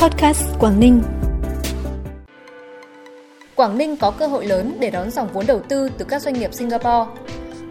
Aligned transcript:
Podcast 0.00 0.42
Quảng 0.58 0.80
Ninh. 0.80 1.02
Quảng 3.54 3.78
Ninh 3.78 3.96
có 3.96 4.10
cơ 4.10 4.26
hội 4.26 4.46
lớn 4.46 4.76
để 4.80 4.90
đón 4.90 5.10
dòng 5.10 5.28
vốn 5.32 5.46
đầu 5.46 5.60
tư 5.68 5.88
từ 5.98 6.04
các 6.04 6.22
doanh 6.22 6.34
nghiệp 6.34 6.54
Singapore. 6.54 7.10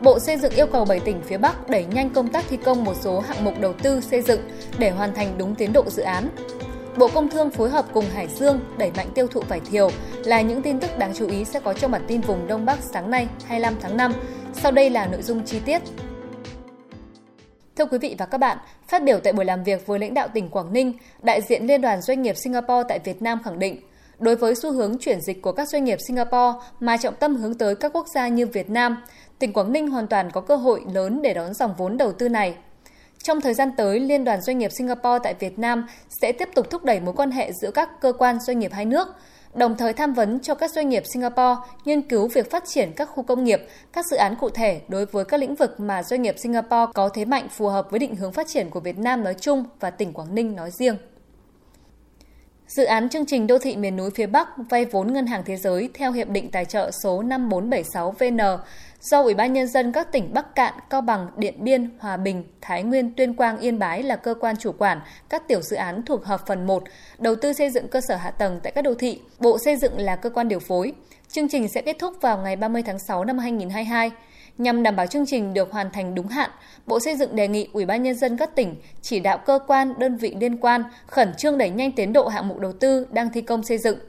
Bộ 0.02 0.20
Xây 0.20 0.38
dựng 0.38 0.54
yêu 0.54 0.68
cầu 0.68 0.86
7 0.86 1.00
tỉnh 1.00 1.22
phía 1.22 1.38
Bắc 1.38 1.70
đẩy 1.70 1.86
nhanh 1.86 2.10
công 2.10 2.28
tác 2.28 2.46
thi 2.50 2.58
công 2.58 2.84
một 2.84 2.94
số 3.02 3.20
hạng 3.20 3.44
mục 3.44 3.54
đầu 3.60 3.74
tư 3.74 4.02
xây 4.02 4.22
dựng 4.22 4.42
để 4.78 4.90
hoàn 4.90 5.14
thành 5.16 5.38
đúng 5.38 5.56
tiến 5.56 5.74
độ 5.74 5.84
dự 5.90 6.04
án. 6.04 6.30
Bộ 6.98 7.08
Công 7.08 7.30
Thương 7.30 7.50
phối 7.50 7.70
hợp 7.70 7.86
cùng 7.94 8.06
Hải 8.14 8.28
Dương 8.28 8.60
đẩy 8.78 8.92
mạnh 8.98 9.10
tiêu 9.16 9.28
thụ 9.28 9.42
vải 9.50 9.60
thiều 9.60 9.92
là 10.26 10.42
những 10.42 10.62
tin 10.62 10.80
tức 10.80 10.98
đáng 10.98 11.14
chú 11.14 11.28
ý 11.28 11.46
sẽ 11.46 11.60
có 11.60 11.74
trong 11.74 11.92
bản 11.92 12.04
tin 12.08 12.22
vùng 12.22 12.48
Đông 12.48 12.66
Bắc 12.66 12.80
sáng 12.82 13.12
nay 13.12 13.28
25 13.46 13.74
tháng 13.82 13.98
5. 13.98 14.14
Sau 14.54 14.72
đây 14.72 14.90
là 14.90 15.06
nội 15.06 15.22
dung 15.22 15.46
chi 15.46 15.60
tiết. 15.66 15.82
Thưa 17.80 17.86
quý 17.86 17.98
vị 17.98 18.16
và 18.18 18.26
các 18.26 18.38
bạn, 18.38 18.58
phát 18.88 19.04
biểu 19.04 19.20
tại 19.20 19.34
buổi 19.34 19.46
làm 19.46 19.64
việc 19.64 19.88
với 19.88 20.00
lãnh 20.00 20.14
đạo 20.14 20.28
tỉnh 20.34 20.50
Quảng 20.50 20.74
Ninh, 20.74 20.94
đại 21.24 21.42
diện 21.42 21.68
Liên 21.68 21.82
đoàn 21.82 22.02
Doanh 22.02 22.22
nghiệp 22.22 22.36
Singapore 22.38 22.84
tại 22.90 23.00
Việt 23.00 23.22
Nam 23.22 23.40
khẳng 23.44 23.60
định, 23.60 23.80
đối 24.20 24.36
với 24.36 24.56
xu 24.56 24.72
hướng 24.72 24.98
chuyển 25.00 25.22
dịch 25.22 25.42
của 25.42 25.52
các 25.52 25.70
doanh 25.70 25.84
nghiệp 25.84 25.98
Singapore 26.08 26.60
mà 26.80 26.98
trọng 26.98 27.16
tâm 27.16 27.36
hướng 27.36 27.54
tới 27.54 27.76
các 27.76 27.94
quốc 27.94 28.08
gia 28.16 28.28
như 28.28 28.48
Việt 28.48 28.70
Nam, 28.70 29.04
tỉnh 29.40 29.54
Quảng 29.54 29.72
Ninh 29.72 29.88
hoàn 29.88 30.08
toàn 30.08 30.32
có 30.32 30.42
cơ 30.42 30.56
hội 30.56 30.82
lớn 30.94 31.22
để 31.22 31.34
đón 31.34 31.54
dòng 31.54 31.74
vốn 31.78 31.98
đầu 31.98 32.12
tư 32.12 32.30
này. 32.30 32.56
Trong 33.24 33.42
thời 33.42 33.54
gian 33.54 33.72
tới, 33.78 34.00
Liên 34.00 34.24
đoàn 34.24 34.42
Doanh 34.42 34.58
nghiệp 34.58 34.72
Singapore 34.72 35.20
tại 35.24 35.34
Việt 35.40 35.60
Nam 35.60 35.88
sẽ 36.22 36.32
tiếp 36.32 36.50
tục 36.56 36.70
thúc 36.70 36.84
đẩy 36.84 37.00
mối 37.00 37.14
quan 37.18 37.32
hệ 37.32 37.52
giữa 37.62 37.72
các 37.72 38.02
cơ 38.02 38.14
quan 38.14 38.40
doanh 38.40 38.60
nghiệp 38.60 38.72
hai 38.74 38.86
nước, 38.86 39.08
đồng 39.54 39.78
thời 39.78 39.94
tham 39.94 40.14
vấn 40.14 40.40
cho 40.40 40.56
các 40.56 40.72
doanh 40.72 40.90
nghiệp 40.90 41.04
Singapore 41.14 41.56
nghiên 41.86 42.02
cứu 42.02 42.28
việc 42.28 42.52
phát 42.52 42.64
triển 42.68 42.92
các 42.96 43.06
khu 43.06 43.24
công 43.24 43.44
nghiệp, 43.44 43.62
các 43.94 44.06
dự 44.12 44.18
án 44.18 44.36
cụ 44.40 44.50
thể 44.50 44.82
đối 44.88 45.06
với 45.06 45.26
các 45.26 45.40
lĩnh 45.40 45.56
vực 45.56 45.80
mà 45.80 46.04
doanh 46.04 46.22
nghiệp 46.22 46.36
Singapore 46.40 46.92
có 46.94 47.10
thế 47.10 47.26
mạnh 47.26 47.48
phù 47.50 47.68
hợp 47.68 47.92
với 47.92 48.00
định 48.00 48.16
hướng 48.16 48.32
phát 48.32 48.48
triển 48.48 48.70
của 48.70 48.80
Việt 48.80 48.98
Nam 48.98 49.24
nói 49.24 49.36
chung 49.42 49.64
và 49.80 49.90
tỉnh 49.90 50.14
Quảng 50.14 50.36
Ninh 50.36 50.56
nói 50.56 50.72
riêng. 50.72 50.98
Dự 52.68 52.84
án 52.84 53.10
chương 53.10 53.26
trình 53.26 53.48
đô 53.48 53.58
thị 53.60 53.76
miền 53.76 53.96
núi 53.96 54.10
phía 54.16 54.28
Bắc 54.28 54.48
vay 54.70 54.86
vốn 54.86 55.14
Ngân 55.14 55.28
hàng 55.28 55.44
Thế 55.46 55.58
giới 55.58 55.90
theo 55.94 56.12
Hiệp 56.12 56.30
định 56.30 56.52
Tài 56.52 56.66
trợ 56.66 56.92
số 57.04 57.22
5476 57.22 58.12
VN 58.12 58.38
do 59.02 59.22
Ủy 59.22 59.34
ban 59.34 59.54
Nhân 59.54 59.68
dân 59.68 59.92
các 59.92 60.12
tỉnh 60.12 60.34
Bắc 60.34 60.56
Cạn, 60.56 60.74
Cao 60.90 61.02
Bằng, 61.02 61.28
Điện 61.38 61.54
Biên, 61.58 61.90
Hòa 62.00 62.18
Bình, 62.18 62.44
Thái 62.62 62.84
Nguyên, 62.84 63.14
Tuyên 63.16 63.34
Quang, 63.34 63.60
Yên 63.60 63.80
Bái 63.80 64.04
là 64.04 64.16
cơ 64.16 64.34
quan 64.34 64.56
chủ 64.58 64.72
quản 64.72 65.02
các 65.30 65.48
tiểu 65.48 65.62
dự 65.62 65.76
án 65.76 66.04
thuộc 66.06 66.26
hợp 66.26 66.42
phần 66.48 66.68
1, 66.68 66.84
đầu 67.18 67.36
tư 67.36 67.54
xây 67.54 67.70
dựng 67.70 67.88
cơ 67.88 68.02
sở 68.02 68.16
hạ 68.16 68.32
tầng 68.32 68.60
tại 68.64 68.72
các 68.72 68.82
đô 68.82 68.94
thị, 68.94 69.20
Bộ 69.40 69.58
Xây 69.66 69.76
dựng 69.76 69.98
là 69.98 70.16
cơ 70.16 70.30
quan 70.30 70.48
điều 70.48 70.60
phối. 70.60 70.94
Chương 71.32 71.50
trình 71.50 71.68
sẽ 71.68 71.82
kết 71.82 71.96
thúc 72.00 72.14
vào 72.22 72.38
ngày 72.38 72.56
30 72.56 72.84
tháng 72.84 73.00
6 73.00 73.26
năm 73.26 73.38
2022. 73.38 74.12
Nhằm 74.58 74.84
đảm 74.84 74.96
bảo 74.96 75.08
chương 75.08 75.26
trình 75.26 75.54
được 75.54 75.72
hoàn 75.72 75.92
thành 75.92 76.16
đúng 76.16 76.28
hạn, 76.28 76.50
Bộ 76.86 77.00
Xây 77.00 77.16
dựng 77.16 77.36
đề 77.36 77.48
nghị 77.48 77.68
Ủy 77.74 77.86
ban 77.86 78.04
nhân 78.04 78.16
dân 78.16 78.38
các 78.38 78.56
tỉnh 78.56 78.76
chỉ 79.02 79.20
đạo 79.20 79.38
cơ 79.38 79.60
quan, 79.68 79.94
đơn 80.00 80.18
vị 80.18 80.36
liên 80.40 80.58
quan 80.58 80.84
khẩn 81.08 81.34
trương 81.38 81.58
đẩy 81.58 81.70
nhanh 81.70 81.92
tiến 81.92 82.14
độ 82.14 82.28
hạng 82.28 82.48
mục 82.48 82.60
đầu 82.60 82.74
tư 82.74 83.08
đang 83.12 83.30
thi 83.30 83.42
công 83.42 83.64
xây 83.64 83.78
dựng. 83.78 84.00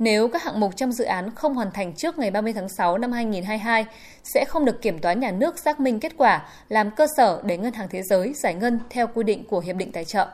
Nếu 0.00 0.28
các 0.28 0.42
hạng 0.42 0.60
mục 0.60 0.76
trong 0.76 0.92
dự 0.92 1.04
án 1.04 1.30
không 1.34 1.54
hoàn 1.54 1.70
thành 1.70 1.92
trước 1.92 2.18
ngày 2.18 2.30
30 2.30 2.52
tháng 2.52 2.68
6 2.68 2.98
năm 2.98 3.12
2022 3.12 3.86
sẽ 4.24 4.44
không 4.48 4.64
được 4.64 4.82
kiểm 4.82 4.98
toán 4.98 5.20
nhà 5.20 5.30
nước 5.30 5.58
xác 5.58 5.80
minh 5.80 6.00
kết 6.00 6.12
quả 6.16 6.48
làm 6.68 6.90
cơ 6.90 7.06
sở 7.16 7.40
để 7.44 7.56
Ngân 7.56 7.72
hàng 7.72 7.88
Thế 7.90 8.02
giới 8.02 8.32
giải 8.32 8.54
ngân 8.54 8.80
theo 8.90 9.06
quy 9.14 9.24
định 9.24 9.44
của 9.44 9.60
hiệp 9.60 9.76
định 9.76 9.92
tài 9.92 10.04
trợ. 10.04 10.26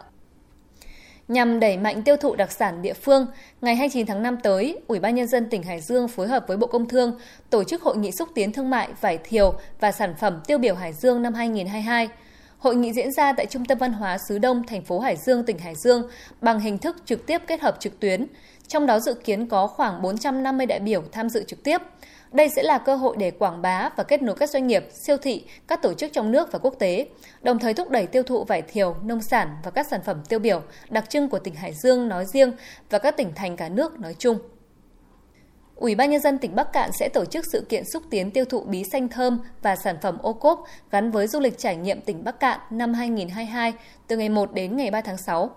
Nhằm 1.28 1.60
đẩy 1.60 1.76
mạnh 1.76 2.02
tiêu 2.02 2.16
thụ 2.16 2.34
đặc 2.34 2.52
sản 2.52 2.82
địa 2.82 2.92
phương, 2.92 3.26
ngày 3.60 3.76
29 3.76 4.06
tháng 4.06 4.22
5 4.22 4.36
tới, 4.42 4.80
Ủy 4.86 5.00
ban 5.00 5.14
nhân 5.14 5.26
dân 5.26 5.50
tỉnh 5.50 5.62
Hải 5.62 5.80
Dương 5.80 6.08
phối 6.08 6.28
hợp 6.28 6.44
với 6.48 6.56
Bộ 6.56 6.66
Công 6.66 6.88
Thương 6.88 7.18
tổ 7.50 7.64
chức 7.64 7.82
hội 7.82 7.96
nghị 7.96 8.10
xúc 8.12 8.28
tiến 8.34 8.52
thương 8.52 8.70
mại 8.70 8.88
vải 9.00 9.18
thiều 9.18 9.54
và 9.80 9.92
sản 9.92 10.14
phẩm 10.20 10.40
tiêu 10.46 10.58
biểu 10.58 10.74
Hải 10.74 10.92
Dương 10.92 11.22
năm 11.22 11.34
2022. 11.34 12.08
Hội 12.58 12.76
nghị 12.76 12.92
diễn 12.92 13.12
ra 13.12 13.32
tại 13.32 13.46
Trung 13.46 13.64
tâm 13.64 13.78
Văn 13.78 13.92
hóa 13.92 14.18
Sứ 14.28 14.38
Đông, 14.38 14.66
thành 14.66 14.82
phố 14.82 14.98
Hải 14.98 15.16
Dương, 15.16 15.44
tỉnh 15.44 15.58
Hải 15.58 15.74
Dương 15.74 16.08
bằng 16.40 16.60
hình 16.60 16.78
thức 16.78 16.96
trực 17.04 17.26
tiếp 17.26 17.42
kết 17.46 17.60
hợp 17.60 17.76
trực 17.80 18.00
tuyến. 18.00 18.26
Trong 18.68 18.86
đó 18.86 19.00
dự 19.00 19.14
kiến 19.14 19.46
có 19.46 19.66
khoảng 19.66 20.02
450 20.02 20.66
đại 20.66 20.80
biểu 20.80 21.02
tham 21.12 21.28
dự 21.28 21.44
trực 21.44 21.62
tiếp. 21.62 21.78
Đây 22.32 22.48
sẽ 22.48 22.62
là 22.62 22.78
cơ 22.78 22.96
hội 22.96 23.16
để 23.18 23.30
quảng 23.30 23.62
bá 23.62 23.90
và 23.96 24.04
kết 24.04 24.22
nối 24.22 24.36
các 24.36 24.50
doanh 24.50 24.66
nghiệp, 24.66 24.88
siêu 24.92 25.16
thị, 25.16 25.44
các 25.68 25.82
tổ 25.82 25.94
chức 25.94 26.12
trong 26.12 26.32
nước 26.32 26.52
và 26.52 26.58
quốc 26.58 26.74
tế, 26.78 27.06
đồng 27.42 27.58
thời 27.58 27.74
thúc 27.74 27.90
đẩy 27.90 28.06
tiêu 28.06 28.22
thụ 28.22 28.44
vải 28.44 28.62
thiều, 28.62 28.96
nông 29.02 29.22
sản 29.22 29.56
và 29.64 29.70
các 29.70 29.86
sản 29.90 30.00
phẩm 30.04 30.20
tiêu 30.28 30.38
biểu 30.38 30.62
đặc 30.88 31.10
trưng 31.10 31.28
của 31.28 31.38
tỉnh 31.38 31.54
Hải 31.54 31.72
Dương 31.74 32.08
nói 32.08 32.24
riêng 32.24 32.52
và 32.90 32.98
các 32.98 33.16
tỉnh 33.16 33.32
thành 33.34 33.56
cả 33.56 33.68
nước 33.68 34.00
nói 34.00 34.14
chung. 34.18 34.38
Ủy 35.76 35.94
ban 35.94 36.10
nhân 36.10 36.20
dân 36.20 36.38
tỉnh 36.38 36.54
Bắc 36.54 36.72
Cạn 36.72 36.90
sẽ 36.92 37.08
tổ 37.08 37.24
chức 37.24 37.44
sự 37.52 37.66
kiện 37.68 37.84
xúc 37.92 38.02
tiến 38.10 38.30
tiêu 38.30 38.44
thụ 38.44 38.60
bí 38.60 38.84
xanh 38.92 39.08
thơm 39.08 39.38
và 39.62 39.76
sản 39.76 39.96
phẩm 40.02 40.18
ô 40.22 40.32
cốp 40.32 40.64
gắn 40.90 41.10
với 41.10 41.26
du 41.26 41.40
lịch 41.40 41.58
trải 41.58 41.76
nghiệm 41.76 42.00
tỉnh 42.00 42.24
Bắc 42.24 42.40
Cạn 42.40 42.60
năm 42.70 42.94
2022 42.94 43.72
từ 44.06 44.16
ngày 44.16 44.28
1 44.28 44.52
đến 44.52 44.76
ngày 44.76 44.90
3 44.90 45.00
tháng 45.00 45.16
6. 45.16 45.50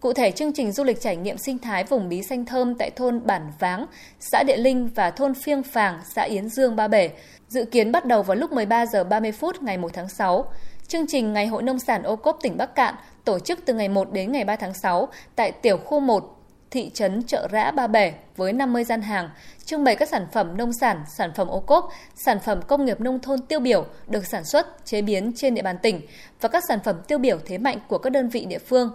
Cụ 0.00 0.12
thể, 0.12 0.30
chương 0.30 0.52
trình 0.52 0.72
du 0.72 0.84
lịch 0.84 1.00
trải 1.00 1.16
nghiệm 1.16 1.38
sinh 1.38 1.58
thái 1.58 1.84
vùng 1.84 2.08
bí 2.08 2.22
xanh 2.22 2.44
thơm 2.44 2.74
tại 2.74 2.90
thôn 2.90 3.26
Bản 3.26 3.52
Váng, 3.58 3.86
xã 4.20 4.42
Địa 4.42 4.56
Linh 4.56 4.88
và 4.94 5.10
thôn 5.10 5.34
Phiêng 5.34 5.62
Phàng, 5.62 6.00
xã 6.14 6.22
Yến 6.22 6.48
Dương, 6.48 6.76
Ba 6.76 6.88
Bể, 6.88 7.10
dự 7.48 7.64
kiến 7.64 7.92
bắt 7.92 8.06
đầu 8.06 8.22
vào 8.22 8.36
lúc 8.36 8.52
13 8.52 8.86
giờ 8.86 9.04
30 9.04 9.32
phút 9.32 9.62
ngày 9.62 9.78
1 9.78 9.90
tháng 9.92 10.08
6. 10.08 10.44
Chương 10.88 11.06
trình 11.08 11.32
Ngày 11.32 11.46
hội 11.46 11.62
nông 11.62 11.78
sản 11.78 12.02
ô 12.02 12.16
cốp 12.16 12.38
tỉnh 12.42 12.56
Bắc 12.56 12.74
Cạn 12.74 12.94
tổ 13.24 13.38
chức 13.38 13.58
từ 13.64 13.74
ngày 13.74 13.88
1 13.88 14.12
đến 14.12 14.32
ngày 14.32 14.44
3 14.44 14.56
tháng 14.56 14.74
6 14.74 15.08
tại 15.36 15.52
tiểu 15.52 15.76
khu 15.76 16.00
1, 16.00 16.41
thị 16.72 16.90
trấn 16.94 17.22
Chợ 17.22 17.48
Rã 17.50 17.70
Ba 17.70 17.86
Bể 17.86 18.12
với 18.36 18.52
50 18.52 18.84
gian 18.84 19.02
hàng, 19.02 19.30
trưng 19.64 19.84
bày 19.84 19.96
các 19.96 20.08
sản 20.08 20.26
phẩm 20.32 20.56
nông 20.56 20.72
sản, 20.72 21.04
sản 21.16 21.30
phẩm 21.34 21.48
ô 21.48 21.60
cốp, 21.60 21.88
sản 22.14 22.38
phẩm 22.40 22.60
công 22.62 22.84
nghiệp 22.84 23.00
nông 23.00 23.20
thôn 23.20 23.40
tiêu 23.40 23.60
biểu 23.60 23.86
được 24.06 24.26
sản 24.26 24.44
xuất, 24.44 24.86
chế 24.86 25.02
biến 25.02 25.32
trên 25.36 25.54
địa 25.54 25.62
bàn 25.62 25.76
tỉnh 25.82 26.00
và 26.40 26.48
các 26.48 26.64
sản 26.68 26.78
phẩm 26.84 26.96
tiêu 27.08 27.18
biểu 27.18 27.38
thế 27.46 27.58
mạnh 27.58 27.78
của 27.88 27.98
các 27.98 28.10
đơn 28.10 28.28
vị 28.28 28.44
địa 28.44 28.58
phương. 28.58 28.90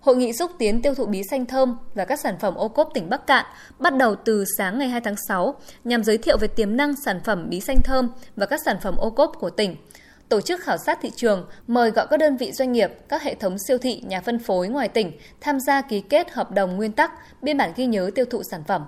Hội 0.00 0.16
nghị 0.16 0.32
xúc 0.32 0.50
tiến 0.58 0.82
tiêu 0.82 0.94
thụ 0.94 1.06
bí 1.06 1.22
xanh 1.30 1.46
thơm 1.46 1.76
và 1.94 2.04
các 2.04 2.20
sản 2.20 2.38
phẩm 2.40 2.54
ô 2.54 2.68
cốp 2.68 2.90
tỉnh 2.94 3.10
Bắc 3.10 3.26
Cạn 3.26 3.44
bắt 3.78 3.96
đầu 3.96 4.14
từ 4.14 4.44
sáng 4.58 4.78
ngày 4.78 4.88
2 4.88 5.00
tháng 5.00 5.16
6 5.28 5.54
nhằm 5.84 6.04
giới 6.04 6.18
thiệu 6.18 6.36
về 6.40 6.48
tiềm 6.48 6.76
năng 6.76 6.94
sản 7.04 7.20
phẩm 7.24 7.46
bí 7.50 7.60
xanh 7.60 7.82
thơm 7.84 8.08
và 8.36 8.46
các 8.46 8.60
sản 8.64 8.76
phẩm 8.82 8.96
ô 8.96 9.10
cốp 9.10 9.32
của 9.38 9.50
tỉnh. 9.50 9.76
Tổ 10.34 10.40
chức 10.40 10.60
khảo 10.60 10.76
sát 10.78 10.98
thị 11.02 11.10
trường, 11.16 11.46
mời 11.66 11.90
gọi 11.90 12.06
các 12.10 12.16
đơn 12.16 12.36
vị 12.36 12.52
doanh 12.52 12.72
nghiệp, 12.72 12.90
các 13.08 13.22
hệ 13.22 13.34
thống 13.34 13.56
siêu 13.68 13.78
thị, 13.78 14.02
nhà 14.06 14.20
phân 14.20 14.38
phối 14.38 14.68
ngoài 14.68 14.88
tỉnh 14.88 15.12
tham 15.40 15.60
gia 15.60 15.80
ký 15.80 16.00
kết 16.00 16.30
hợp 16.30 16.50
đồng 16.50 16.76
nguyên 16.76 16.92
tắc, 16.92 17.12
biên 17.42 17.58
bản 17.58 17.72
ghi 17.76 17.86
nhớ 17.86 18.10
tiêu 18.14 18.24
thụ 18.24 18.42
sản 18.50 18.64
phẩm. 18.68 18.84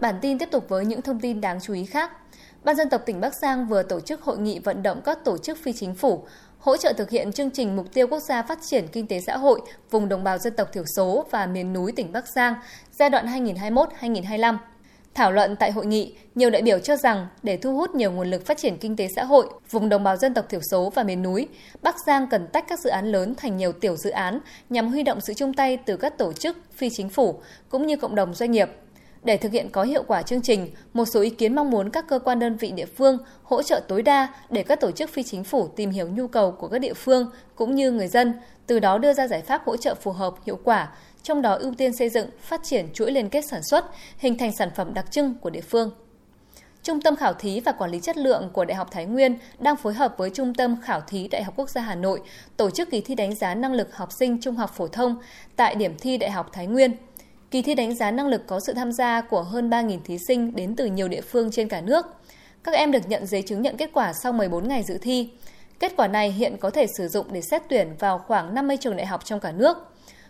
Bản 0.00 0.14
tin 0.22 0.38
tiếp 0.38 0.48
tục 0.50 0.68
với 0.68 0.84
những 0.84 1.02
thông 1.02 1.20
tin 1.20 1.40
đáng 1.40 1.58
chú 1.62 1.74
ý 1.74 1.84
khác. 1.84 2.12
Ban 2.64 2.76
dân 2.76 2.90
tộc 2.90 3.02
tỉnh 3.06 3.20
Bắc 3.20 3.34
Giang 3.42 3.66
vừa 3.66 3.82
tổ 3.82 4.00
chức 4.00 4.22
hội 4.22 4.38
nghị 4.38 4.58
vận 4.58 4.82
động 4.82 5.00
các 5.04 5.24
tổ 5.24 5.38
chức 5.38 5.58
phi 5.58 5.72
chính 5.72 5.94
phủ 5.94 6.24
hỗ 6.58 6.76
trợ 6.76 6.92
thực 6.92 7.10
hiện 7.10 7.32
chương 7.32 7.50
trình 7.50 7.76
mục 7.76 7.86
tiêu 7.92 8.06
quốc 8.06 8.20
gia 8.20 8.42
phát 8.42 8.58
triển 8.62 8.88
kinh 8.88 9.06
tế 9.06 9.20
xã 9.20 9.36
hội 9.36 9.60
vùng 9.90 10.08
đồng 10.08 10.24
bào 10.24 10.38
dân 10.38 10.56
tộc 10.56 10.68
thiểu 10.72 10.84
số 10.96 11.26
và 11.30 11.46
miền 11.46 11.72
núi 11.72 11.92
tỉnh 11.92 12.12
Bắc 12.12 12.28
Giang 12.28 12.54
giai 12.92 13.10
đoạn 13.10 13.26
2021-2025. 13.44 14.56
Thảo 15.14 15.32
luận 15.32 15.56
tại 15.56 15.72
hội 15.72 15.86
nghị, 15.86 16.14
nhiều 16.34 16.50
đại 16.50 16.62
biểu 16.62 16.78
cho 16.78 16.96
rằng 16.96 17.26
để 17.42 17.56
thu 17.56 17.76
hút 17.76 17.94
nhiều 17.94 18.12
nguồn 18.12 18.30
lực 18.30 18.46
phát 18.46 18.58
triển 18.58 18.76
kinh 18.78 18.96
tế 18.96 19.08
xã 19.16 19.24
hội 19.24 19.46
vùng 19.70 19.88
đồng 19.88 20.04
bào 20.04 20.16
dân 20.16 20.34
tộc 20.34 20.48
thiểu 20.48 20.60
số 20.70 20.90
và 20.94 21.02
miền 21.02 21.22
núi, 21.22 21.48
Bắc 21.82 21.96
Giang 22.06 22.26
cần 22.30 22.46
tách 22.46 22.64
các 22.68 22.80
dự 22.80 22.90
án 22.90 23.06
lớn 23.06 23.34
thành 23.36 23.56
nhiều 23.56 23.72
tiểu 23.72 23.96
dự 23.96 24.10
án 24.10 24.40
nhằm 24.70 24.88
huy 24.88 25.02
động 25.02 25.20
sự 25.20 25.34
chung 25.34 25.54
tay 25.54 25.76
từ 25.76 25.96
các 25.96 26.18
tổ 26.18 26.32
chức 26.32 26.56
phi 26.72 26.90
chính 26.90 27.08
phủ 27.08 27.40
cũng 27.68 27.86
như 27.86 27.96
cộng 27.96 28.14
đồng 28.14 28.34
doanh 28.34 28.50
nghiệp 28.50 28.68
để 29.22 29.36
thực 29.36 29.52
hiện 29.52 29.70
có 29.70 29.82
hiệu 29.82 30.02
quả 30.06 30.22
chương 30.22 30.42
trình, 30.42 30.70
một 30.92 31.04
số 31.04 31.20
ý 31.20 31.30
kiến 31.30 31.54
mong 31.54 31.70
muốn 31.70 31.90
các 31.90 32.08
cơ 32.08 32.18
quan 32.18 32.38
đơn 32.38 32.56
vị 32.56 32.70
địa 32.70 32.86
phương 32.86 33.18
hỗ 33.42 33.62
trợ 33.62 33.80
tối 33.88 34.02
đa 34.02 34.28
để 34.50 34.62
các 34.62 34.80
tổ 34.80 34.90
chức 34.90 35.10
phi 35.10 35.22
chính 35.22 35.44
phủ 35.44 35.68
tìm 35.68 35.90
hiểu 35.90 36.08
nhu 36.08 36.26
cầu 36.26 36.52
của 36.52 36.68
các 36.68 36.78
địa 36.78 36.94
phương 36.94 37.30
cũng 37.54 37.74
như 37.74 37.92
người 37.92 38.08
dân, 38.08 38.32
từ 38.66 38.78
đó 38.78 38.98
đưa 38.98 39.12
ra 39.12 39.28
giải 39.28 39.42
pháp 39.42 39.62
hỗ 39.66 39.76
trợ 39.76 39.94
phù 39.94 40.12
hợp, 40.12 40.34
hiệu 40.46 40.58
quả, 40.64 40.88
trong 41.22 41.42
đó 41.42 41.54
ưu 41.54 41.74
tiên 41.74 41.92
xây 41.92 42.08
dựng, 42.08 42.26
phát 42.40 42.60
triển 42.64 42.86
chuỗi 42.94 43.10
liên 43.10 43.28
kết 43.28 43.44
sản 43.50 43.60
xuất, 43.62 43.84
hình 44.18 44.38
thành 44.38 44.52
sản 44.56 44.70
phẩm 44.76 44.94
đặc 44.94 45.10
trưng 45.10 45.34
của 45.34 45.50
địa 45.50 45.60
phương. 45.60 45.90
Trung 46.82 47.00
tâm 47.00 47.16
Khảo 47.16 47.34
thí 47.34 47.60
và 47.60 47.72
Quản 47.72 47.90
lý 47.90 48.00
chất 48.00 48.16
lượng 48.16 48.50
của 48.52 48.64
Đại 48.64 48.74
học 48.74 48.88
Thái 48.90 49.06
Nguyên 49.06 49.38
đang 49.58 49.76
phối 49.76 49.94
hợp 49.94 50.14
với 50.18 50.30
Trung 50.30 50.54
tâm 50.54 50.76
Khảo 50.82 51.00
thí 51.00 51.28
Đại 51.28 51.42
học 51.44 51.54
Quốc 51.56 51.70
gia 51.70 51.80
Hà 51.80 51.94
Nội 51.94 52.20
tổ 52.56 52.70
chức 52.70 52.90
kỳ 52.90 53.00
thi 53.00 53.14
đánh 53.14 53.34
giá 53.34 53.54
năng 53.54 53.72
lực 53.72 53.96
học 53.96 54.08
sinh 54.18 54.40
trung 54.40 54.56
học 54.56 54.70
phổ 54.74 54.88
thông 54.88 55.16
tại 55.56 55.74
điểm 55.74 55.94
thi 56.00 56.16
Đại 56.16 56.30
học 56.30 56.50
Thái 56.52 56.66
Nguyên– 56.66 56.96
Kỳ 57.50 57.62
thi 57.62 57.74
đánh 57.74 57.94
giá 57.94 58.10
năng 58.10 58.26
lực 58.26 58.46
có 58.46 58.60
sự 58.60 58.72
tham 58.72 58.92
gia 58.92 59.20
của 59.20 59.42
hơn 59.42 59.70
3.000 59.70 59.98
thí 60.04 60.18
sinh 60.28 60.56
đến 60.56 60.76
từ 60.76 60.86
nhiều 60.86 61.08
địa 61.08 61.20
phương 61.20 61.50
trên 61.50 61.68
cả 61.68 61.80
nước. 61.80 62.06
Các 62.64 62.74
em 62.74 62.92
được 62.92 63.08
nhận 63.08 63.26
giấy 63.26 63.42
chứng 63.42 63.62
nhận 63.62 63.76
kết 63.76 63.90
quả 63.92 64.12
sau 64.12 64.32
14 64.32 64.68
ngày 64.68 64.82
dự 64.82 64.98
thi. 65.02 65.30
Kết 65.78 65.92
quả 65.96 66.08
này 66.08 66.32
hiện 66.32 66.56
có 66.60 66.70
thể 66.70 66.86
sử 66.98 67.08
dụng 67.08 67.26
để 67.32 67.40
xét 67.40 67.62
tuyển 67.68 67.88
vào 67.98 68.18
khoảng 68.18 68.54
50 68.54 68.76
trường 68.76 68.96
đại 68.96 69.06
học 69.06 69.24
trong 69.24 69.40
cả 69.40 69.52
nước. 69.52 69.76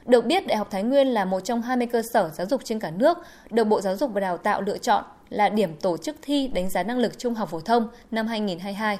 Được 0.06 0.26
biết, 0.26 0.46
Đại 0.46 0.56
học 0.56 0.68
Thái 0.70 0.82
Nguyên 0.82 1.08
là 1.08 1.24
một 1.24 1.40
trong 1.40 1.62
20 1.62 1.86
cơ 1.86 2.02
sở 2.12 2.30
giáo 2.34 2.46
dục 2.46 2.60
trên 2.64 2.80
cả 2.80 2.90
nước 2.90 3.18
được 3.50 3.64
Bộ 3.64 3.80
Giáo 3.80 3.96
dục 3.96 4.10
và 4.14 4.20
Đào 4.20 4.36
tạo 4.36 4.62
lựa 4.62 4.78
chọn 4.78 5.04
là 5.28 5.48
điểm 5.48 5.76
tổ 5.76 5.96
chức 5.96 6.16
thi 6.22 6.48
đánh 6.48 6.70
giá 6.70 6.82
năng 6.82 6.98
lực 6.98 7.18
trung 7.18 7.34
học 7.34 7.50
phổ 7.50 7.60
thông 7.60 7.88
năm 8.10 8.26
2022. 8.26 8.98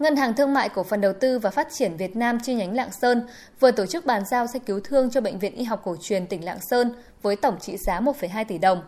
Ngân 0.00 0.16
hàng 0.16 0.34
Thương 0.34 0.52
mại 0.52 0.68
Cổ 0.68 0.82
phần 0.82 1.00
Đầu 1.00 1.12
tư 1.12 1.38
và 1.38 1.50
Phát 1.50 1.68
triển 1.72 1.96
Việt 1.96 2.16
Nam 2.16 2.38
chi 2.42 2.54
nhánh 2.54 2.74
Lạng 2.74 2.92
Sơn 2.92 3.26
vừa 3.60 3.70
tổ 3.70 3.86
chức 3.86 4.06
bàn 4.06 4.22
giao 4.30 4.46
xe 4.46 4.58
cứu 4.58 4.80
thương 4.84 5.10
cho 5.10 5.20
Bệnh 5.20 5.38
viện 5.38 5.54
Y 5.54 5.64
học 5.64 5.80
cổ 5.84 5.96
truyền 6.00 6.26
tỉnh 6.26 6.44
Lạng 6.44 6.60
Sơn 6.60 6.92
với 7.22 7.36
tổng 7.36 7.58
trị 7.60 7.76
giá 7.76 8.00
1,2 8.00 8.44
tỷ 8.44 8.58
đồng. 8.58 8.82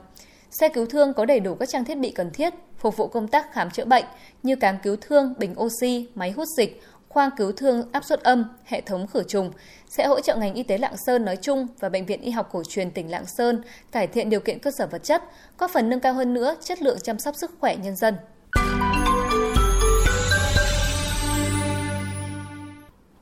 Xe 0.51 0.69
cứu 0.69 0.87
thương 0.87 1.15
có 1.15 1.25
đầy 1.25 1.41
đủ 1.41 1.55
các 1.55 1.69
trang 1.69 1.85
thiết 1.85 1.95
bị 1.95 2.11
cần 2.11 2.31
thiết 2.31 2.55
phục 2.79 2.97
vụ 2.97 3.07
công 3.07 3.29
tác 3.29 3.53
khám 3.53 3.71
chữa 3.71 3.85
bệnh 3.85 4.05
như 4.43 4.57
cáng 4.57 4.79
cứu 4.83 4.97
thương, 5.01 5.35
bình 5.39 5.55
oxy, 5.61 6.09
máy 6.15 6.31
hút 6.31 6.49
dịch, 6.57 6.83
khoang 7.09 7.31
cứu 7.37 7.53
thương 7.53 7.89
áp 7.93 8.05
suất 8.05 8.23
âm, 8.23 8.45
hệ 8.65 8.81
thống 8.81 9.07
khử 9.07 9.23
trùng 9.23 9.53
sẽ 9.89 10.07
hỗ 10.07 10.21
trợ 10.21 10.37
ngành 10.37 10.55
y 10.55 10.63
tế 10.63 10.79
Lạng 10.79 10.97
Sơn 10.97 11.25
nói 11.25 11.37
chung 11.37 11.67
và 11.81 11.89
Bệnh 11.89 12.07
viện 12.07 12.21
Y 12.21 12.31
học 12.31 12.49
cổ 12.53 12.63
truyền 12.69 12.91
tỉnh 12.91 13.11
Lạng 13.11 13.27
Sơn 13.27 13.63
cải 13.93 14.07
thiện 14.07 14.31
điều 14.31 14.41
kiện 14.41 14.59
cơ 14.59 14.71
sở 14.71 14.87
vật 14.87 15.05
chất, 15.05 15.23
góp 15.59 15.71
phần 15.71 15.91
nâng 15.91 16.01
cao 16.01 16.15
hơn 16.15 16.35
nữa 16.35 16.57
chất 16.61 16.83
lượng 16.83 16.99
chăm 17.03 17.19
sóc 17.19 17.37
sức 17.37 17.51
khỏe 17.61 17.77
nhân 17.77 17.97
dân. 17.97 18.15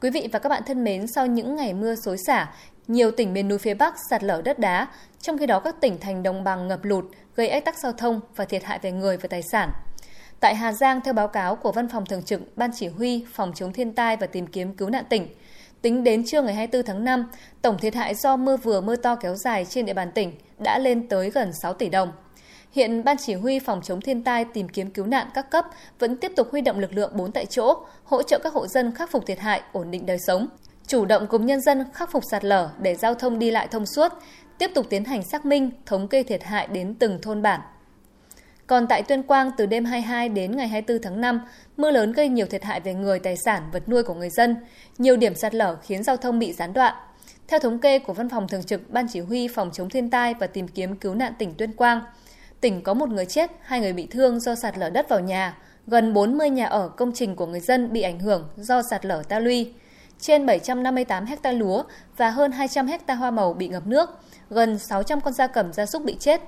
Quý 0.00 0.10
vị 0.10 0.28
và 0.32 0.38
các 0.38 0.48
bạn 0.48 0.62
thân 0.66 0.84
mến, 0.84 1.06
sau 1.06 1.26
những 1.26 1.56
ngày 1.56 1.74
mưa 1.74 1.94
xối 1.94 2.16
xả, 2.26 2.52
nhiều 2.88 3.10
tỉnh 3.10 3.32
miền 3.32 3.48
núi 3.48 3.58
phía 3.58 3.74
Bắc 3.74 3.94
sạt 4.10 4.22
lở 4.22 4.42
đất 4.44 4.58
đá, 4.58 4.86
trong 5.20 5.38
khi 5.38 5.46
đó 5.46 5.60
các 5.60 5.80
tỉnh 5.80 5.98
thành 6.00 6.22
đồng 6.22 6.44
bằng 6.44 6.68
ngập 6.68 6.84
lụt, 6.84 7.04
gây 7.36 7.48
ách 7.48 7.64
tắc 7.64 7.78
giao 7.78 7.92
thông 7.92 8.20
và 8.36 8.44
thiệt 8.44 8.64
hại 8.64 8.78
về 8.82 8.92
người 8.92 9.16
và 9.16 9.28
tài 9.28 9.42
sản. 9.52 9.70
Tại 10.40 10.54
Hà 10.54 10.72
Giang, 10.72 11.00
theo 11.00 11.14
báo 11.14 11.28
cáo 11.28 11.56
của 11.56 11.72
Văn 11.72 11.88
phòng 11.88 12.06
Thường 12.06 12.22
trực 12.22 12.56
Ban 12.56 12.70
Chỉ 12.74 12.88
huy 12.88 13.26
Phòng 13.32 13.52
chống 13.54 13.72
thiên 13.72 13.92
tai 13.92 14.16
và 14.16 14.26
tìm 14.26 14.46
kiếm 14.46 14.74
cứu 14.74 14.90
nạn 14.90 15.04
tỉnh, 15.08 15.28
tính 15.82 16.04
đến 16.04 16.24
trưa 16.26 16.42
ngày 16.42 16.54
24 16.54 16.86
tháng 16.86 17.04
5, 17.04 17.24
tổng 17.62 17.78
thiệt 17.78 17.94
hại 17.94 18.14
do 18.14 18.36
mưa 18.36 18.56
vừa 18.56 18.80
mưa 18.80 18.96
to 18.96 19.14
kéo 19.14 19.34
dài 19.36 19.64
trên 19.64 19.86
địa 19.86 19.94
bàn 19.94 20.12
tỉnh 20.12 20.32
đã 20.58 20.78
lên 20.78 21.08
tới 21.08 21.30
gần 21.30 21.50
6 21.62 21.74
tỷ 21.74 21.88
đồng. 21.88 22.12
Hiện 22.72 23.04
Ban 23.04 23.16
Chỉ 23.16 23.34
huy 23.34 23.58
Phòng 23.58 23.80
chống 23.82 24.00
thiên 24.00 24.22
tai 24.22 24.44
tìm 24.44 24.68
kiếm 24.68 24.90
cứu 24.90 25.06
nạn 25.06 25.26
các 25.34 25.50
cấp 25.50 25.64
vẫn 25.98 26.16
tiếp 26.16 26.32
tục 26.36 26.48
huy 26.50 26.60
động 26.60 26.78
lực 26.78 26.92
lượng 26.92 27.12
4 27.16 27.32
tại 27.32 27.46
chỗ, 27.46 27.74
hỗ 28.04 28.22
trợ 28.22 28.38
các 28.42 28.52
hộ 28.52 28.66
dân 28.66 28.94
khắc 28.94 29.10
phục 29.10 29.26
thiệt 29.26 29.38
hại, 29.38 29.62
ổn 29.72 29.90
định 29.90 30.06
đời 30.06 30.18
sống, 30.26 30.48
chủ 30.86 31.04
động 31.04 31.26
cùng 31.26 31.46
nhân 31.46 31.60
dân 31.60 31.84
khắc 31.94 32.12
phục 32.12 32.22
sạt 32.30 32.44
lở 32.44 32.70
để 32.80 32.94
giao 32.94 33.14
thông 33.14 33.38
đi 33.38 33.50
lại 33.50 33.68
thông 33.70 33.86
suốt, 33.86 34.12
tiếp 34.58 34.70
tục 34.74 34.86
tiến 34.90 35.04
hành 35.04 35.22
xác 35.22 35.46
minh, 35.46 35.70
thống 35.86 36.08
kê 36.08 36.22
thiệt 36.22 36.44
hại 36.44 36.66
đến 36.66 36.94
từng 36.94 37.18
thôn 37.22 37.42
bản. 37.42 37.60
Còn 38.66 38.86
tại 38.86 39.02
Tuyên 39.02 39.22
Quang, 39.22 39.50
từ 39.56 39.66
đêm 39.66 39.84
22 39.84 40.28
đến 40.28 40.56
ngày 40.56 40.68
24 40.68 41.02
tháng 41.02 41.20
5, 41.20 41.40
mưa 41.76 41.90
lớn 41.90 42.12
gây 42.12 42.28
nhiều 42.28 42.46
thiệt 42.46 42.64
hại 42.64 42.80
về 42.80 42.94
người, 42.94 43.18
tài 43.18 43.36
sản, 43.36 43.62
vật 43.72 43.88
nuôi 43.88 44.02
của 44.02 44.14
người 44.14 44.30
dân. 44.30 44.56
Nhiều 44.98 45.16
điểm 45.16 45.34
sạt 45.34 45.54
lở 45.54 45.76
khiến 45.82 46.02
giao 46.02 46.16
thông 46.16 46.38
bị 46.38 46.52
gián 46.52 46.72
đoạn. 46.72 46.94
Theo 47.48 47.60
thống 47.60 47.78
kê 47.78 47.98
của 47.98 48.12
Văn 48.12 48.28
phòng 48.28 48.48
Thường 48.48 48.62
trực 48.62 48.90
Ban 48.90 49.06
Chỉ 49.12 49.20
huy 49.20 49.48
Phòng 49.48 49.70
chống 49.72 49.90
thiên 49.90 50.10
tai 50.10 50.34
và 50.34 50.46
tìm 50.46 50.68
kiếm 50.68 50.96
cứu 50.96 51.14
nạn 51.14 51.32
tỉnh 51.38 51.54
Tuyên 51.54 51.72
Quang, 51.72 52.02
tỉnh 52.60 52.82
có 52.82 52.94
một 52.94 53.08
người 53.08 53.26
chết, 53.26 53.50
hai 53.62 53.80
người 53.80 53.92
bị 53.92 54.06
thương 54.10 54.40
do 54.40 54.54
sạt 54.54 54.78
lở 54.78 54.90
đất 54.90 55.08
vào 55.08 55.20
nhà, 55.20 55.56
gần 55.86 56.12
40 56.12 56.50
nhà 56.50 56.66
ở 56.66 56.88
công 56.88 57.12
trình 57.14 57.36
của 57.36 57.46
người 57.46 57.60
dân 57.60 57.92
bị 57.92 58.02
ảnh 58.02 58.20
hưởng 58.20 58.48
do 58.56 58.82
sạt 58.90 59.04
lở 59.04 59.22
ta 59.28 59.38
luy, 59.38 59.72
trên 60.20 60.46
758 60.46 61.26
hecta 61.26 61.52
lúa 61.52 61.82
và 62.16 62.30
hơn 62.30 62.52
200 62.52 62.86
hecta 62.86 63.14
hoa 63.14 63.30
màu 63.30 63.52
bị 63.52 63.68
ngập 63.68 63.86
nước, 63.86 64.10
gần 64.50 64.78
600 64.78 65.20
con 65.20 65.34
gia 65.34 65.46
cầm 65.46 65.72
gia 65.72 65.86
súc 65.86 66.04
bị 66.04 66.16
chết. 66.20 66.40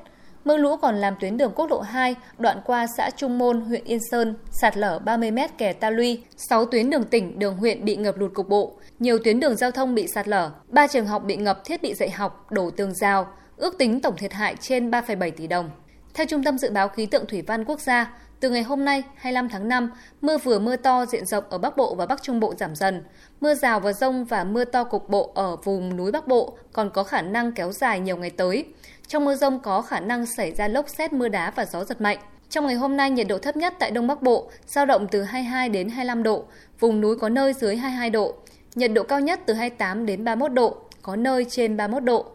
Mưa 0.45 0.57
lũ 0.57 0.77
còn 0.77 0.97
làm 0.97 1.15
tuyến 1.21 1.37
đường 1.37 1.53
quốc 1.55 1.71
lộ 1.71 1.81
2 1.81 2.15
đoạn 2.39 2.61
qua 2.65 2.87
xã 2.97 3.11
Trung 3.17 3.39
Môn, 3.39 3.61
huyện 3.61 3.85
Yên 3.85 4.01
Sơn 4.11 4.35
sạt 4.51 4.77
lở 4.77 4.99
30 4.99 5.31
m 5.31 5.39
kè 5.59 5.73
ta 5.73 5.91
luy, 5.91 6.23
6 6.37 6.65
tuyến 6.67 6.91
đường 6.91 7.05
tỉnh, 7.05 7.39
đường 7.39 7.57
huyện 7.57 7.85
bị 7.85 7.97
ngập 7.97 8.19
lụt 8.19 8.35
cục 8.35 8.49
bộ, 8.49 8.73
nhiều 8.99 9.19
tuyến 9.25 9.41
đường 9.41 9.57
giao 9.57 9.71
thông 9.71 9.95
bị 9.95 10.07
sạt 10.15 10.29
lở, 10.29 10.51
3 10.69 10.87
trường 10.87 11.07
học 11.07 11.25
bị 11.25 11.37
ngập 11.37 11.65
thiết 11.65 11.83
bị 11.83 11.95
dạy 11.95 12.11
học, 12.11 12.47
đổ 12.51 12.71
tường 12.71 12.95
rào, 12.95 13.27
ước 13.57 13.79
tính 13.79 14.01
tổng 14.01 14.17
thiệt 14.17 14.33
hại 14.33 14.57
trên 14.61 14.91
3,7 14.91 15.31
tỷ 15.31 15.47
đồng. 15.47 15.71
Theo 16.15 16.27
Trung 16.27 16.45
tâm 16.45 16.59
Dự 16.59 16.71
báo 16.71 16.89
Khí 16.89 17.07
tượng 17.07 17.27
Thủy 17.27 17.43
văn 17.43 17.65
Quốc 17.65 17.81
gia, 17.81 18.13
từ 18.41 18.51
ngày 18.51 18.63
hôm 18.63 18.85
nay 18.85 19.03
25 19.17 19.49
tháng 19.49 19.69
5, 19.69 19.91
mưa 20.21 20.39
vừa 20.39 20.59
mưa 20.59 20.77
to 20.77 21.07
diện 21.07 21.27
rộng 21.27 21.45
ở 21.51 21.59
Bắc 21.59 21.77
Bộ 21.77 21.95
và 21.95 22.07
Bắc 22.07 22.23
Trung 22.23 22.41
Bộ 22.41 22.55
giảm 22.55 22.75
dần. 22.75 23.03
Mưa 23.41 23.55
rào 23.55 23.81
và 23.81 23.93
rông 23.93 24.25
và 24.25 24.45
mưa 24.45 24.65
to 24.65 24.85
cục 24.85 25.09
bộ 25.09 25.33
ở 25.35 25.57
vùng 25.57 25.97
núi 25.97 26.13
Bắc 26.13 26.29
Bộ 26.29 26.57
còn 26.73 26.91
có 26.91 27.05
khả 27.05 27.23
năng 27.23 27.53
kéo 27.53 27.73
dài 27.73 28.01
nhiều 28.01 28.17
ngày 28.17 28.31
tới. 28.31 28.65
Trong 29.07 29.25
mưa 29.25 29.35
rông 29.35 29.61
có 29.61 29.83
khả 29.83 30.01
năng 30.01 30.27
xảy 30.27 30.53
ra 30.53 30.69
lốc 30.69 30.89
xét 30.89 31.13
mưa 31.13 31.29
đá 31.29 31.51
và 31.51 31.65
gió 31.65 31.85
giật 31.85 32.01
mạnh. 32.01 32.19
Trong 32.51 32.67
ngày 32.67 32.75
hôm 32.75 32.97
nay, 32.97 33.11
nhiệt 33.11 33.29
độ 33.29 33.39
thấp 33.39 33.57
nhất 33.57 33.75
tại 33.79 33.91
Đông 33.91 34.07
Bắc 34.07 34.23
Bộ 34.23 34.51
giao 34.67 34.87
động 34.87 35.07
từ 35.11 35.23
22 35.23 35.69
đến 35.69 35.89
25 35.89 36.23
độ, 36.23 36.45
vùng 36.81 37.01
núi 37.01 37.17
có 37.17 37.29
nơi 37.29 37.53
dưới 37.53 37.77
22 37.77 38.11
độ. 38.11 38.35
Nhiệt 38.75 38.93
độ 38.93 39.03
cao 39.03 39.21
nhất 39.21 39.41
từ 39.47 39.55
28 39.55 40.07
đến 40.07 40.25
31 40.25 40.53
độ, 40.53 40.77
có 41.03 41.17
nơi 41.17 41.47
trên 41.51 41.77
31 41.77 42.05
độ. 42.05 42.27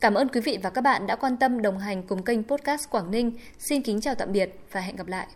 Cảm 0.00 0.14
ơn 0.14 0.28
quý 0.28 0.40
vị 0.40 0.58
và 0.62 0.70
các 0.70 0.80
bạn 0.80 1.06
đã 1.06 1.16
quan 1.16 1.36
tâm 1.36 1.62
đồng 1.62 1.78
hành 1.78 2.02
cùng 2.02 2.22
kênh 2.22 2.42
Podcast 2.44 2.90
Quảng 2.90 3.10
Ninh. 3.10 3.32
Xin 3.58 3.82
kính 3.82 4.00
chào 4.00 4.14
tạm 4.14 4.32
biệt 4.32 4.50
và 4.72 4.80
hẹn 4.80 4.96
gặp 4.96 5.06
lại. 5.06 5.26